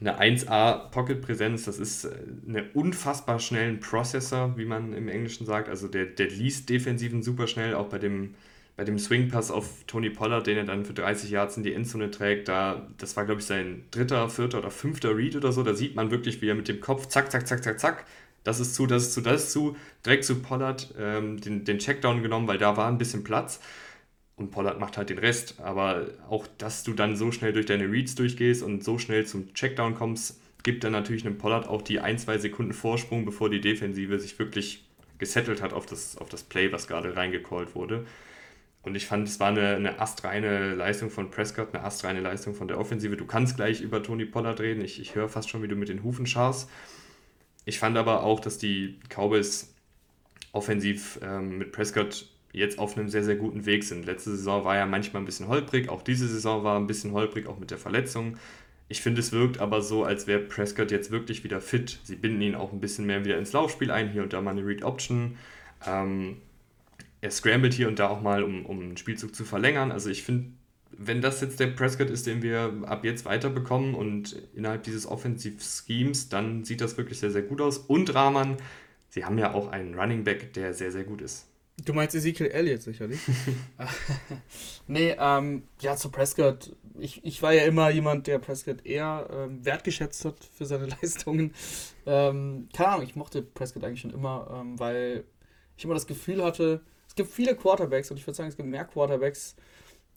[0.00, 2.16] eine 1A Pocket-Präsenz, das ist äh,
[2.48, 5.68] eine unfassbar schnellen Processor, wie man im Englischen sagt.
[5.68, 8.36] Also der, der liest Defensiven super schnell, auch bei dem,
[8.78, 12.10] bei dem Swing-Pass auf Tony Pollard, den er dann für 30 Yards in die Endzone
[12.10, 12.48] trägt.
[12.48, 15.62] Da, das war, glaube ich, sein dritter, vierter oder fünfter Read oder so.
[15.62, 18.06] Da sieht man wirklich, wie er mit dem Kopf zack, zack, zack, zack, zack,
[18.48, 21.78] das ist zu, das ist zu, das ist zu, direkt zu Pollard ähm, den, den
[21.78, 23.60] Checkdown genommen, weil da war ein bisschen Platz.
[24.36, 25.56] Und Pollard macht halt den Rest.
[25.60, 29.52] Aber auch, dass du dann so schnell durch deine Reads durchgehst und so schnell zum
[29.52, 33.60] Checkdown kommst, gibt dann natürlich einem Pollard auch die ein, zwei Sekunden Vorsprung, bevor die
[33.60, 34.86] Defensive sich wirklich
[35.18, 38.06] gesettelt hat auf das, auf das Play, was gerade reingecallt wurde.
[38.82, 42.68] Und ich fand, es war eine, eine astreine Leistung von Prescott, eine astreine Leistung von
[42.68, 43.18] der Offensive.
[43.18, 44.82] Du kannst gleich über Tony Pollard reden.
[44.82, 46.70] Ich, ich höre fast schon, wie du mit den Hufen scharst.
[47.68, 49.74] Ich fand aber auch, dass die Cowboys
[50.52, 54.06] offensiv ähm, mit Prescott jetzt auf einem sehr, sehr guten Weg sind.
[54.06, 57.46] Letzte Saison war ja manchmal ein bisschen holprig, auch diese Saison war ein bisschen holprig,
[57.46, 58.38] auch mit der Verletzung.
[58.88, 62.00] Ich finde, es wirkt aber so, als wäre Prescott jetzt wirklich wieder fit.
[62.04, 64.52] Sie binden ihn auch ein bisschen mehr wieder ins Laufspiel ein, hier und da mal
[64.52, 65.36] eine Read Option.
[65.86, 66.38] Ähm,
[67.20, 69.92] er scrambled hier und da auch mal, um, um einen Spielzug zu verlängern.
[69.92, 70.52] Also ich finde,
[70.90, 76.28] wenn das jetzt der Prescott ist, den wir ab jetzt weiterbekommen und innerhalb dieses Offensiv-Schemes,
[76.28, 77.78] dann sieht das wirklich sehr, sehr gut aus.
[77.78, 78.56] Und Rahman,
[79.08, 81.46] sie haben ja auch einen Running Back, der sehr, sehr gut ist.
[81.84, 83.20] Du meinst Ezekiel Elliott sicherlich?
[84.88, 86.74] nee, ähm, ja, zu Prescott.
[86.98, 91.54] Ich, ich war ja immer jemand, der Prescott eher ähm, wertgeschätzt hat für seine Leistungen.
[92.06, 95.24] Ähm, keine Ahnung, ich mochte Prescott eigentlich schon immer, ähm, weil
[95.76, 98.68] ich immer das Gefühl hatte, es gibt viele Quarterbacks und ich würde sagen, es gibt
[98.68, 99.54] mehr Quarterbacks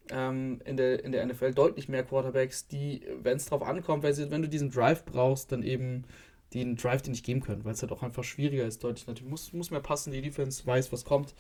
[0.10, 4.14] ähm, in, der, in der NFL, deutlich mehr Quarterbacks, die, wenn es drauf ankommt, weil
[4.14, 6.04] sie, wenn du diesen Drive brauchst, dann eben
[6.54, 8.84] den Drive, den ich geben können, weil es halt auch einfach schwieriger ist.
[8.84, 11.34] Deutlich natürlich muss, muss mehr passen, die Defense weiß, was kommt.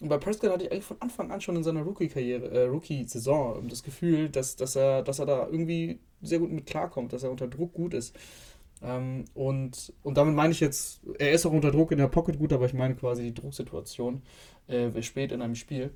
[0.00, 3.68] Und bei Prescott hatte ich eigentlich von Anfang an schon in seiner Rookie-Karriere, äh, Rookie-Saison
[3.68, 7.30] das Gefühl, dass, dass, er, dass er da irgendwie sehr gut mit klarkommt, dass er
[7.30, 8.16] unter Druck gut ist.
[8.82, 12.36] Ähm, und, und damit meine ich jetzt, er ist auch unter Druck in der Pocket
[12.36, 14.22] gut, aber ich meine quasi die Drucksituation
[14.66, 15.92] äh, spät in einem Spiel.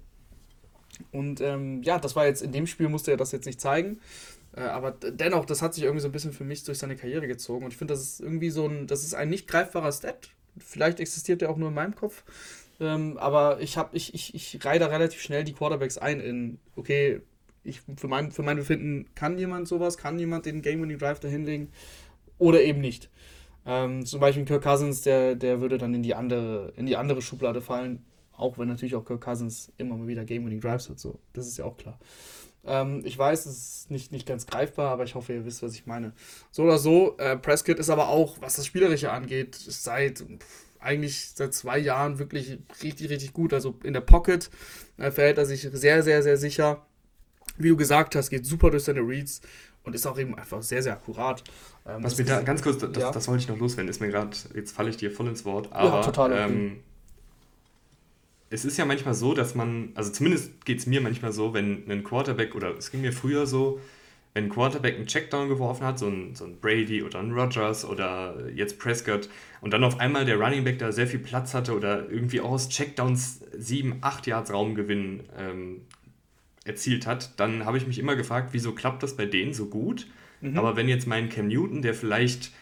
[1.12, 4.00] Und ähm, ja, das war jetzt in dem Spiel, musste er das jetzt nicht zeigen.
[4.56, 7.26] Äh, aber dennoch, das hat sich irgendwie so ein bisschen für mich durch seine Karriere
[7.26, 7.64] gezogen.
[7.64, 10.30] Und ich finde, das ist irgendwie so ein, das ist ein nicht greifbarer Stat.
[10.58, 12.24] Vielleicht existiert der auch nur in meinem Kopf.
[12.80, 16.58] Ähm, aber ich habe, ich, ich, ich reihe da relativ schnell die Quarterbacks ein in,
[16.76, 17.20] okay,
[17.64, 21.28] ich, für, mein, für mein Befinden kann jemand sowas, kann jemand den Game-Winning Drive da
[21.28, 21.68] hinlegen
[22.38, 23.10] oder eben nicht.
[23.66, 27.22] Ähm, zum Beispiel Kirk Cousins, der, der würde dann in die andere, in die andere
[27.22, 28.04] Schublade fallen,
[28.36, 31.18] auch wenn natürlich auch Kirk Cousins immer mal wieder Game-Winning Drives hat, so.
[31.32, 31.98] Das ist ja auch klar.
[32.64, 35.74] Ähm, ich weiß, es ist nicht, nicht ganz greifbar, aber ich hoffe, ihr wisst, was
[35.74, 36.12] ich meine.
[36.50, 41.30] So oder so, äh, Prescott ist aber auch, was das Spielerische angeht, seit pff, eigentlich
[41.34, 43.52] seit zwei Jahren wirklich richtig, richtig gut.
[43.52, 44.50] Also in der Pocket
[44.98, 46.86] äh, verhält er sich sehr, sehr, sehr sicher.
[47.58, 49.40] Wie du gesagt hast, geht super durch seine Reads
[49.84, 51.42] und ist auch eben einfach sehr, sehr akkurat.
[51.86, 53.10] Ähm, Was mir da ganz kurz, das, ja.
[53.10, 55.72] das wollte ich noch loswerden, ist mir gerade, jetzt falle ich dir voll ins Wort,
[55.72, 56.80] aber ja, total ähm,
[58.50, 61.90] es ist ja manchmal so, dass man, also zumindest geht es mir manchmal so, wenn
[61.90, 63.80] ein Quarterback, oder es ging mir früher so,
[64.34, 67.84] wenn ein Quarterback einen Checkdown geworfen hat, so ein, so ein Brady oder ein Rogers
[67.84, 69.28] oder jetzt Prescott,
[69.60, 72.50] und dann auf einmal der Running Back da sehr viel Platz hatte oder irgendwie auch
[72.50, 75.80] aus Checkdowns 7, 8 Yards Raumgewinn ähm,
[76.64, 80.06] erzielt hat, dann habe ich mich immer gefragt, wieso klappt das bei denen so gut?
[80.40, 80.58] Mhm.
[80.58, 82.52] Aber wenn jetzt mein Cam Newton, der vielleicht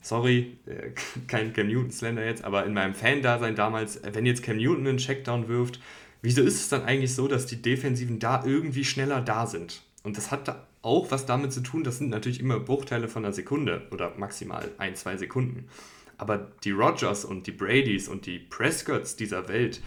[0.00, 0.90] sorry, äh,
[1.26, 5.48] kein Cam Newton-Slender jetzt, aber in meinem Fan-Dasein damals, wenn jetzt Cam Newton einen Checkdown
[5.48, 5.80] wirft,
[6.22, 9.82] wieso ist es dann eigentlich so, dass die Defensiven da irgendwie schneller da sind?
[10.02, 13.34] Und das hat auch was damit zu tun, das sind natürlich immer Bruchteile von einer
[13.34, 15.68] Sekunde oder maximal ein, zwei Sekunden.
[16.16, 19.82] Aber die Rogers und die Bradys und die Prescotts dieser Welt,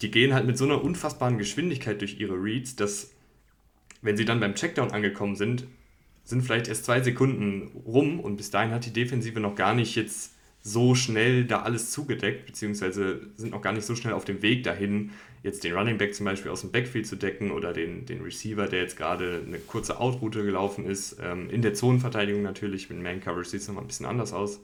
[0.00, 3.10] die gehen halt mit so einer unfassbaren Geschwindigkeit durch ihre Reads, dass
[4.00, 5.66] wenn sie dann beim Checkdown angekommen sind,
[6.24, 9.96] sind vielleicht erst zwei Sekunden rum und bis dahin hat die Defensive noch gar nicht
[9.96, 14.42] jetzt so schnell da alles zugedeckt, beziehungsweise sind noch gar nicht so schnell auf dem
[14.42, 15.10] Weg dahin,
[15.42, 18.66] jetzt den Running Back zum Beispiel aus dem Backfield zu decken oder den, den Receiver,
[18.66, 21.16] der jetzt gerade eine kurze Outroute gelaufen ist.
[21.20, 24.60] Ähm, in der Zonenverteidigung natürlich, mit Man Coverage sieht es nochmal ein bisschen anders aus.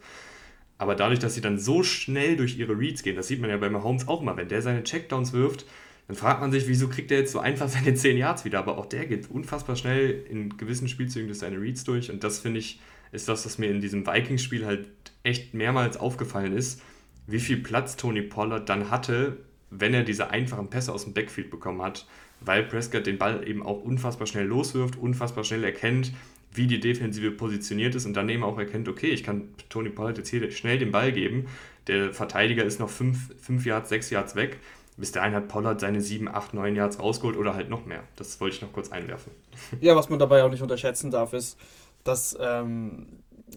[0.78, 3.56] Aber dadurch, dass sie dann so schnell durch ihre Reads gehen, das sieht man ja
[3.56, 5.66] bei Mahomes auch mal, wenn der seine Checkdowns wirft,
[6.08, 8.58] dann fragt man sich, wieso kriegt er jetzt so einfach seine 10 Yards wieder?
[8.58, 12.10] Aber auch der geht unfassbar schnell in gewissen Spielzügen durch seine Reads durch.
[12.10, 12.80] Und das finde ich,
[13.12, 14.88] ist das, was mir in diesem Vikings-Spiel halt
[15.22, 16.82] echt mehrmals aufgefallen ist,
[17.26, 19.36] wie viel Platz Tony Pollard dann hatte,
[19.70, 22.06] wenn er diese einfachen Pässe aus dem Backfield bekommen hat,
[22.40, 26.12] weil Prescott den Ball eben auch unfassbar schnell loswirft, unfassbar schnell erkennt,
[26.54, 30.16] wie die Defensive positioniert ist und dann eben auch erkennt, okay, ich kann Tony Pollard
[30.16, 31.46] jetzt hier schnell den Ball geben.
[31.86, 34.58] Der Verteidiger ist noch 5 Yards, 6 Yards weg
[34.98, 38.02] bis dahin hat Pollard seine 7, 8, 9 Yards rausgeholt oder halt noch mehr.
[38.16, 39.32] Das wollte ich noch kurz einwerfen.
[39.80, 41.58] Ja, was man dabei auch nicht unterschätzen darf, ist,
[42.04, 43.06] dass ähm,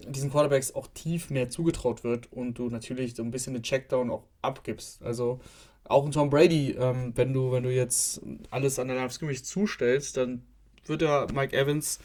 [0.08, 4.10] diesen Quarterbacks auch tief mehr zugetraut wird und du natürlich so ein bisschen den Checkdown
[4.10, 5.02] auch abgibst.
[5.04, 5.40] Also
[5.84, 10.18] auch ein Tom Brady, ähm, wenn du, wenn du jetzt alles an of Scrimmage zustellst,
[10.18, 10.44] dann
[10.86, 12.00] wird er Mike Evans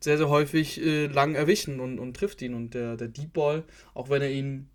[0.00, 2.54] sehr, sehr häufig äh, lang erwischen und, und trifft ihn.
[2.54, 4.68] Und der, der Deep Ball, auch wenn er ihn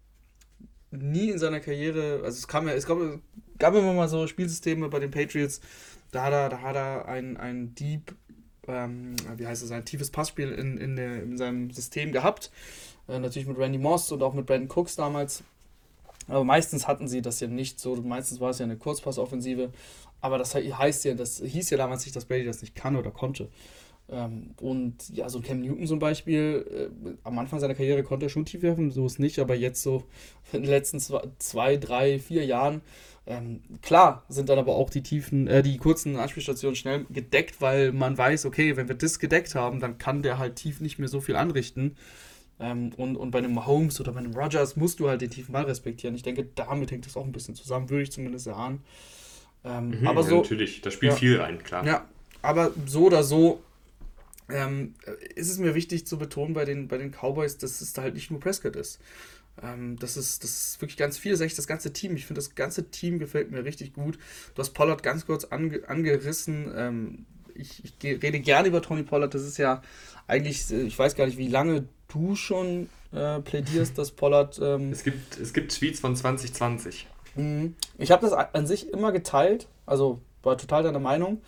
[0.91, 2.97] nie in seiner Karriere, also es kam ja, es gab,
[3.57, 5.61] gab immer mal so Spielsysteme bei den Patriots,
[6.11, 8.15] da hat er, da hat er ein, ein Deep,
[8.67, 12.51] ähm, wie heißt es, ein tiefes Passspiel in, in, der, in seinem System gehabt.
[13.07, 15.43] Äh, natürlich mit Randy Moss und auch mit Brandon Cooks damals.
[16.27, 17.95] Aber meistens hatten sie das ja nicht so.
[17.97, 19.71] Meistens war es ja eine Kurzpassoffensive.
[20.21, 23.11] Aber das heißt ja, das hieß ja damals nicht, dass Brady das nicht kann oder
[23.11, 23.49] konnte.
[24.09, 28.29] Ähm, und ja, so Cam Newton zum Beispiel, äh, am Anfang seiner Karriere konnte er
[28.29, 30.03] schon tief werfen, so ist nicht, aber jetzt so
[30.51, 32.81] in den letzten zwei, zwei drei, vier Jahren,
[33.27, 37.91] ähm, klar sind dann aber auch die tiefen, äh, die kurzen Anspielstationen schnell gedeckt, weil
[37.91, 41.07] man weiß, okay, wenn wir das gedeckt haben, dann kann der halt tief nicht mehr
[41.07, 41.97] so viel anrichten.
[42.59, 45.53] Ähm, und, und bei einem Mahomes oder bei einem Rogers musst du halt den tiefen
[45.53, 46.15] Ball respektieren.
[46.15, 48.81] Ich denke, damit hängt das auch ein bisschen zusammen, würde ich zumindest erahnen.
[49.63, 51.85] Ähm, mhm, aber so, ja, natürlich, da spielt ja, viel rein, klar.
[51.85, 52.07] Ja,
[52.43, 53.61] aber so oder so
[54.49, 54.93] ähm,
[55.33, 58.13] ist es mir wichtig zu betonen bei den, bei den Cowboys, dass es da halt
[58.13, 58.99] nicht nur Prescott ist.
[59.61, 62.15] Ähm, das, ist das ist wirklich ganz vielseitig, das ganze Team.
[62.15, 64.17] Ich finde, das ganze Team gefällt mir richtig gut.
[64.53, 66.71] Du hast Pollard ganz kurz ange, angerissen.
[66.75, 69.33] Ähm, ich, ich rede gerne über Tony Pollard.
[69.33, 69.81] Das ist ja
[70.27, 74.59] eigentlich, ich weiß gar nicht, wie lange du schon äh, plädierst, dass Pollard.
[74.61, 77.07] Ähm, es, gibt, es gibt Tweets von 2020.
[77.35, 77.75] Mhm.
[77.97, 81.41] Ich habe das an sich immer geteilt, also war total deiner Meinung.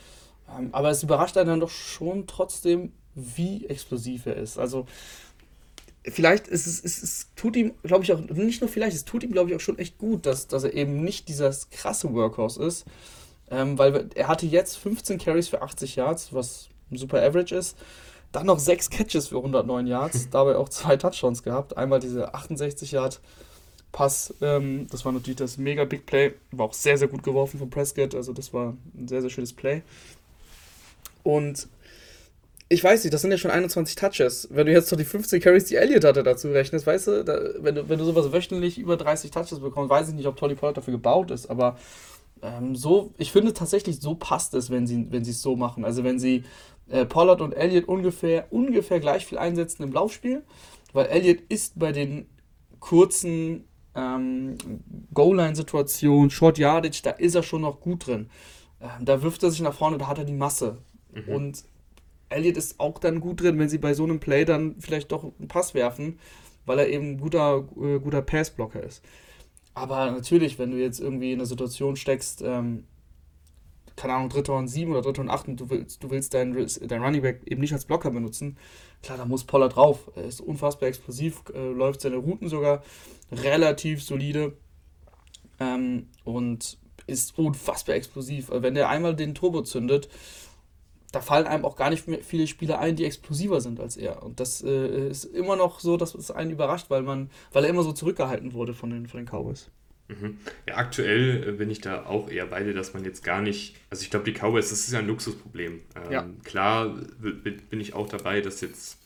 [0.58, 4.58] Ähm, aber es überrascht einen dann doch schon trotzdem, wie explosiv er ist.
[4.58, 4.86] Also
[6.10, 9.24] vielleicht ist es, es, es tut ihm, glaube ich, auch, nicht nur vielleicht, es tut
[9.24, 12.64] ihm, glaube ich, auch schon echt gut, dass, dass er eben nicht dieses krasse Workhorse
[12.64, 12.86] ist.
[13.50, 17.78] Ähm, weil er hatte jetzt 15 Carries für 80 Yards, was ein super Average ist.
[18.32, 21.78] Dann noch 6 Catches für 109 Yards, dabei auch zwei Touchdowns gehabt.
[21.78, 23.22] Einmal diese 68 Yard
[23.94, 27.58] Pass, ähm, das war natürlich das mega Big Play, war auch sehr, sehr gut geworfen
[27.58, 29.82] von Prescott, also das war ein sehr, sehr schönes Play.
[31.24, 31.68] Und
[32.70, 34.48] ich weiß nicht, das sind ja schon 21 Touches.
[34.52, 37.40] Wenn du jetzt noch die 15 Carries, die Elliott hatte, dazu rechnest, weißt du, da,
[37.60, 40.56] wenn du, wenn du sowas wöchentlich über 30 Touches bekommst, weiß ich nicht, ob Tolly
[40.56, 41.78] Pollard dafür gebaut ist, aber
[42.42, 45.86] ähm, so, ich finde tatsächlich, so passt es, wenn sie wenn es so machen.
[45.86, 46.44] Also wenn sie
[46.90, 50.44] äh, Pollard und Elliott ungefähr, ungefähr gleich viel einsetzen im Laufspiel,
[50.94, 52.28] weil Elliott ist bei den
[52.80, 54.58] kurzen ähm,
[55.14, 58.30] Goal-Line-Situationen, Short Yardage, da ist er schon noch gut drin.
[58.82, 60.78] Ähm, da wirft er sich nach vorne, da hat er die Masse.
[61.14, 61.34] Mhm.
[61.34, 61.64] Und
[62.30, 65.24] Elliott ist auch dann gut drin, wenn sie bei so einem Play dann vielleicht doch
[65.24, 66.20] einen Pass werfen,
[66.66, 69.04] weil er eben ein guter, äh, guter Passblocker ist.
[69.74, 72.86] Aber natürlich, wenn du jetzt irgendwie in einer Situation steckst, ähm,
[73.96, 76.68] keine Ahnung, dritter und sieben oder dritter und acht und du willst, du willst deinen
[76.88, 78.58] dein Running Back eben nicht als Blocker benutzen,
[79.02, 80.12] klar, da muss Pollard drauf.
[80.16, 82.84] Er ist unfassbar explosiv, äh, läuft seine Routen sogar
[83.32, 84.54] relativ solide
[85.60, 88.50] ähm, und ist unfassbar explosiv.
[88.52, 90.10] Wenn der einmal den Turbo zündet,
[91.12, 94.24] da fallen einem auch gar nicht viele Spieler ein, die explosiver sind als er.
[94.24, 97.70] Und das äh, ist immer noch so, dass es einen überrascht, weil man, weil er
[97.70, 99.70] immer so zurückgehalten wurde von den, von den Cowboys.
[100.10, 100.38] Mhm.
[100.68, 103.76] Ja, aktuell äh, bin ich da auch eher bei dir, dass man jetzt gar nicht,
[103.90, 105.82] also ich glaube, die Cowboys, das ist ja ein Luxusproblem.
[105.96, 106.30] Ähm, ja.
[106.44, 108.98] Klar bin ich auch dabei, dass jetzt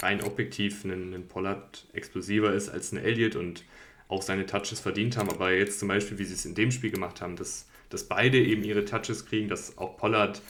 [0.00, 3.64] rein objektiv ein, ein Pollard explosiver ist als ein Elliott und
[4.08, 6.90] auch seine Touches verdient haben, aber jetzt zum Beispiel, wie sie es in dem Spiel
[6.90, 10.40] gemacht haben, dass, dass beide eben ihre Touches kriegen, dass auch Pollard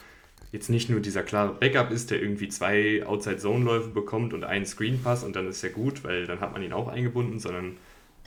[0.52, 5.24] jetzt nicht nur dieser klare Backup ist, der irgendwie zwei Outside-Zone-Läufe bekommt und einen Screen-Pass
[5.24, 7.76] und dann ist ja gut, weil dann hat man ihn auch eingebunden, sondern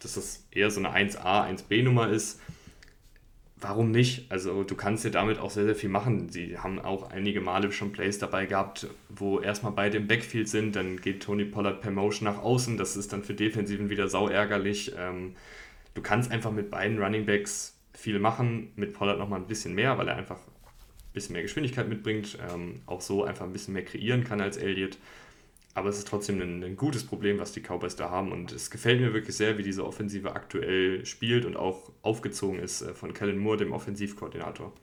[0.01, 2.39] dass das eher so eine 1A, 1B-Nummer ist.
[3.57, 4.31] Warum nicht?
[4.31, 6.29] Also du kannst ja damit auch sehr, sehr viel machen.
[6.29, 10.75] Sie haben auch einige Male schon Plays dabei gehabt, wo erstmal beide im Backfield sind,
[10.75, 14.27] dann geht Tony Pollard per Motion nach außen, das ist dann für Defensiven wieder sau
[14.27, 14.93] ärgerlich.
[14.97, 15.35] Ähm,
[15.93, 19.97] du kannst einfach mit beiden Running Backs viel machen, mit Pollard nochmal ein bisschen mehr,
[19.97, 20.39] weil er einfach
[21.13, 24.97] bisschen mehr Geschwindigkeit mitbringt, ähm, auch so einfach ein bisschen mehr kreieren kann als Elliott.
[25.73, 28.31] Aber es ist trotzdem ein, ein, gutes Problem, was die Cowboys da haben.
[28.31, 32.81] Und es gefällt mir wirklich sehr, wie diese Offensive aktuell spielt und auch aufgezogen ist
[32.81, 34.73] äh, von Kellen Moore, dem Offensivkoordinator.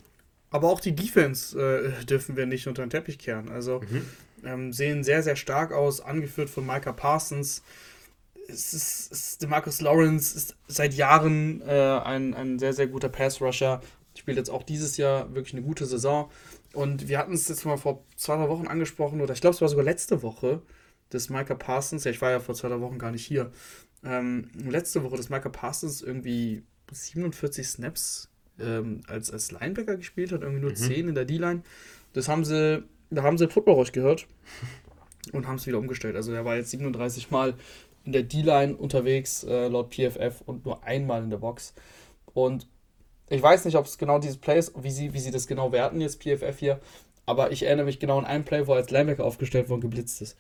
[0.50, 3.50] Aber auch die Defense äh, dürfen wir nicht unter den Teppich kehren.
[3.50, 4.06] Also mhm.
[4.44, 7.62] ähm, sehen sehr, sehr stark aus, angeführt von Micah Parsons.
[8.48, 13.10] Es ist, es ist Marcus Lawrence ist seit Jahren äh, ein, ein sehr, sehr guter
[13.10, 13.82] Pass-Rusher
[14.18, 16.30] spielt jetzt auch dieses Jahr wirklich eine gute Saison.
[16.74, 19.60] Und wir hatten es jetzt mal vor zwei, drei Wochen angesprochen, oder ich glaube, es
[19.60, 20.62] war sogar letzte Woche,
[21.12, 22.04] des Micah Parsons.
[22.04, 23.50] Ja, ich war ja vor zwei, drei Wochen gar nicht hier.
[24.04, 28.28] Ähm, letzte Woche, dass Micah Parsons irgendwie 47 Snaps
[28.60, 30.76] ähm, als, als Linebacker gespielt hat, irgendwie nur mhm.
[30.76, 31.62] 10 in der D-Line.
[32.12, 34.26] Das haben sie, da haben sie Football gehört.
[35.32, 36.16] und haben es wieder umgestellt.
[36.16, 37.54] Also er war jetzt 37 Mal
[38.04, 41.74] in der D-Line unterwegs, äh, laut PFF, und nur einmal in der Box.
[42.32, 42.66] Und
[43.30, 45.72] ich weiß nicht, ob es genau dieses Play ist, wie sie, wie sie das genau
[45.72, 46.80] werten, jetzt PFF hier,
[47.26, 49.80] aber ich erinnere mich genau an einen Play, wo er als Linebacker aufgestellt wurde und
[49.82, 50.36] geblitzt ist.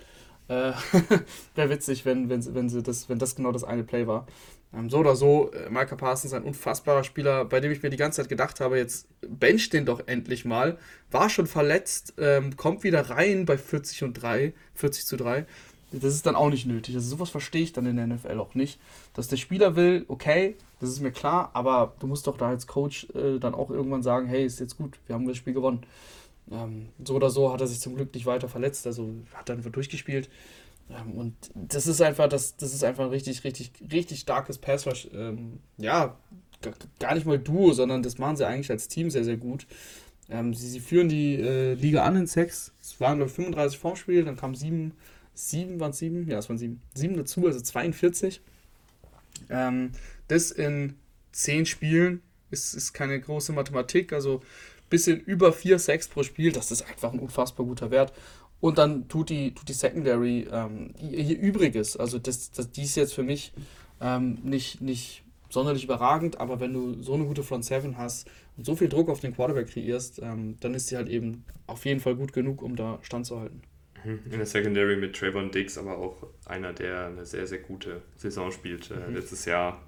[0.48, 0.72] Äh,
[1.54, 4.26] Wäre witzig, wenn, wenn, wenn, sie das, wenn das genau das eine Play war.
[4.74, 7.96] Ähm, so oder so, äh, Micah Parsons ein unfassbarer Spieler, bei dem ich mir die
[7.96, 10.78] ganze Zeit gedacht habe, jetzt bench den doch endlich mal.
[11.10, 15.46] War schon verletzt, ähm, kommt wieder rein bei 40 und 3, 40 zu 3.
[15.92, 16.94] Das ist dann auch nicht nötig.
[16.94, 18.78] Also sowas verstehe ich dann in der NFL auch nicht.
[19.14, 22.66] Dass der Spieler will, okay, das ist mir klar, aber du musst doch da als
[22.66, 25.86] Coach äh, dann auch irgendwann sagen, hey, ist jetzt gut, wir haben das Spiel gewonnen.
[26.50, 29.70] Ähm, so oder so hat er sich zum Glück nicht weiter verletzt, also hat einfach
[29.70, 30.28] durchgespielt.
[30.90, 35.08] Ähm, und das ist einfach, das, das ist einfach ein richtig, richtig, richtig starkes Passrush.
[35.12, 36.16] Ähm, ja,
[36.98, 39.66] gar nicht mal Duo, sondern das machen sie eigentlich als Team sehr, sehr gut.
[40.30, 42.72] Ähm, sie, sie führen die äh, Liga an in Sex.
[42.80, 44.92] Es waren nur 35 vorm Spiel, dann kamen sieben,
[45.38, 46.28] sieben waren es sieben?
[46.28, 46.80] Ja, es waren sieben.
[46.94, 48.40] Sieben dazu, also 42.
[49.50, 49.92] Ähm,
[50.26, 50.94] das in
[51.32, 54.42] zehn Spielen ist, ist keine große Mathematik, also
[54.90, 58.12] bisschen über vier Sex pro Spiel, das ist einfach ein unfassbar guter Wert.
[58.60, 61.96] Und dann tut die, tut die Secondary ähm, ihr Übriges.
[61.96, 63.52] Also das, das, die ist jetzt für mich
[64.00, 68.66] ähm, nicht, nicht sonderlich überragend, aber wenn du so eine gute Front Seven hast und
[68.66, 72.00] so viel Druck auf den Quarterback kreierst, ähm, dann ist sie halt eben auf jeden
[72.00, 73.62] Fall gut genug, um da standzuhalten.
[74.04, 74.20] Mhm.
[74.30, 78.50] In der Secondary mit Trayvon Diggs, aber auch einer, der eine sehr, sehr gute Saison
[78.52, 78.90] spielt.
[78.90, 79.14] Äh, mhm.
[79.14, 79.82] Letztes Jahr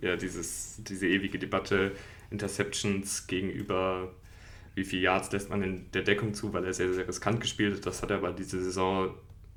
[0.00, 1.92] ja dieses, diese ewige Debatte,
[2.30, 4.12] Interceptions gegenüber
[4.74, 7.76] wie viele Yards lässt man in der Deckung zu, weil er sehr, sehr riskant gespielt
[7.76, 7.86] hat.
[7.86, 9.14] Das hat er aber diese Saison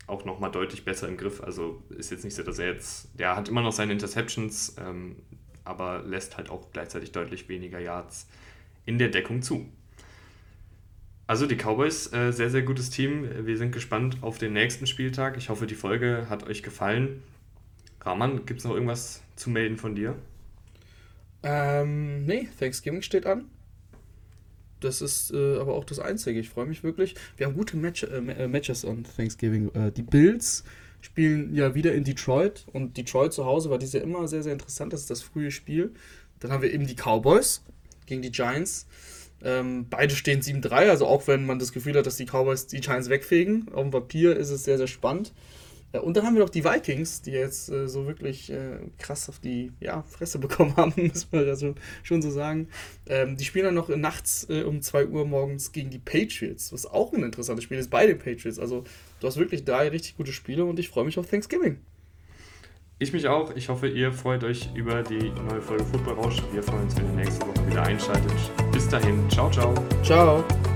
[0.07, 1.41] auch nochmal deutlich besser im Griff.
[1.41, 5.15] Also ist jetzt nicht so, dass er jetzt, der hat immer noch seine Interceptions, ähm,
[5.63, 8.27] aber lässt halt auch gleichzeitig deutlich weniger Yards
[8.85, 9.69] in der Deckung zu.
[11.25, 13.27] Also die Cowboys, äh, sehr, sehr gutes Team.
[13.45, 15.37] Wir sind gespannt auf den nächsten Spieltag.
[15.37, 17.23] Ich hoffe, die Folge hat euch gefallen.
[18.01, 20.15] Rahman, gibt es noch irgendwas zu melden von dir?
[21.43, 23.45] Ähm, nee, Thanksgiving steht an.
[24.81, 26.39] Das ist äh, aber auch das Einzige.
[26.39, 27.15] Ich freue mich wirklich.
[27.37, 29.73] Wir haben gute Match, äh, äh, Matches on Thanksgiving.
[29.73, 30.65] Äh, die Bills
[30.99, 34.53] spielen ja wieder in Detroit und Detroit zu Hause war dies ja immer sehr, sehr
[34.53, 34.91] interessant.
[34.91, 35.93] Das ist das frühe Spiel.
[36.39, 37.63] Dann haben wir eben die Cowboys
[38.05, 38.87] gegen die Giants.
[39.43, 42.79] Ähm, beide stehen 7-3, also auch wenn man das Gefühl hat, dass die Cowboys die
[42.79, 43.67] Giants wegfegen.
[43.73, 45.33] Auf dem Papier ist es sehr, sehr spannend.
[45.93, 49.29] Ja, und dann haben wir noch die Vikings, die jetzt äh, so wirklich äh, krass
[49.29, 52.67] auf die ja, Fresse bekommen haben, muss man also schon so sagen.
[53.05, 56.87] Ähm, die spielen dann noch nachts äh, um 2 Uhr morgens gegen die Patriots, was
[56.87, 58.57] auch ein interessantes Spiel ist bei den Patriots.
[58.57, 58.85] Also
[59.19, 61.77] du hast wirklich drei richtig gute Spiele und ich freue mich auf Thanksgiving.
[62.97, 63.55] Ich mich auch.
[63.55, 66.41] Ich hoffe, ihr freut euch über die neue Folge Football Rausch.
[66.53, 68.31] Wir freuen uns, wenn ihr nächste Woche wieder einschaltet.
[68.93, 69.27] Dahin.
[69.27, 69.73] Ciao, ciao.
[70.03, 70.72] Ciao.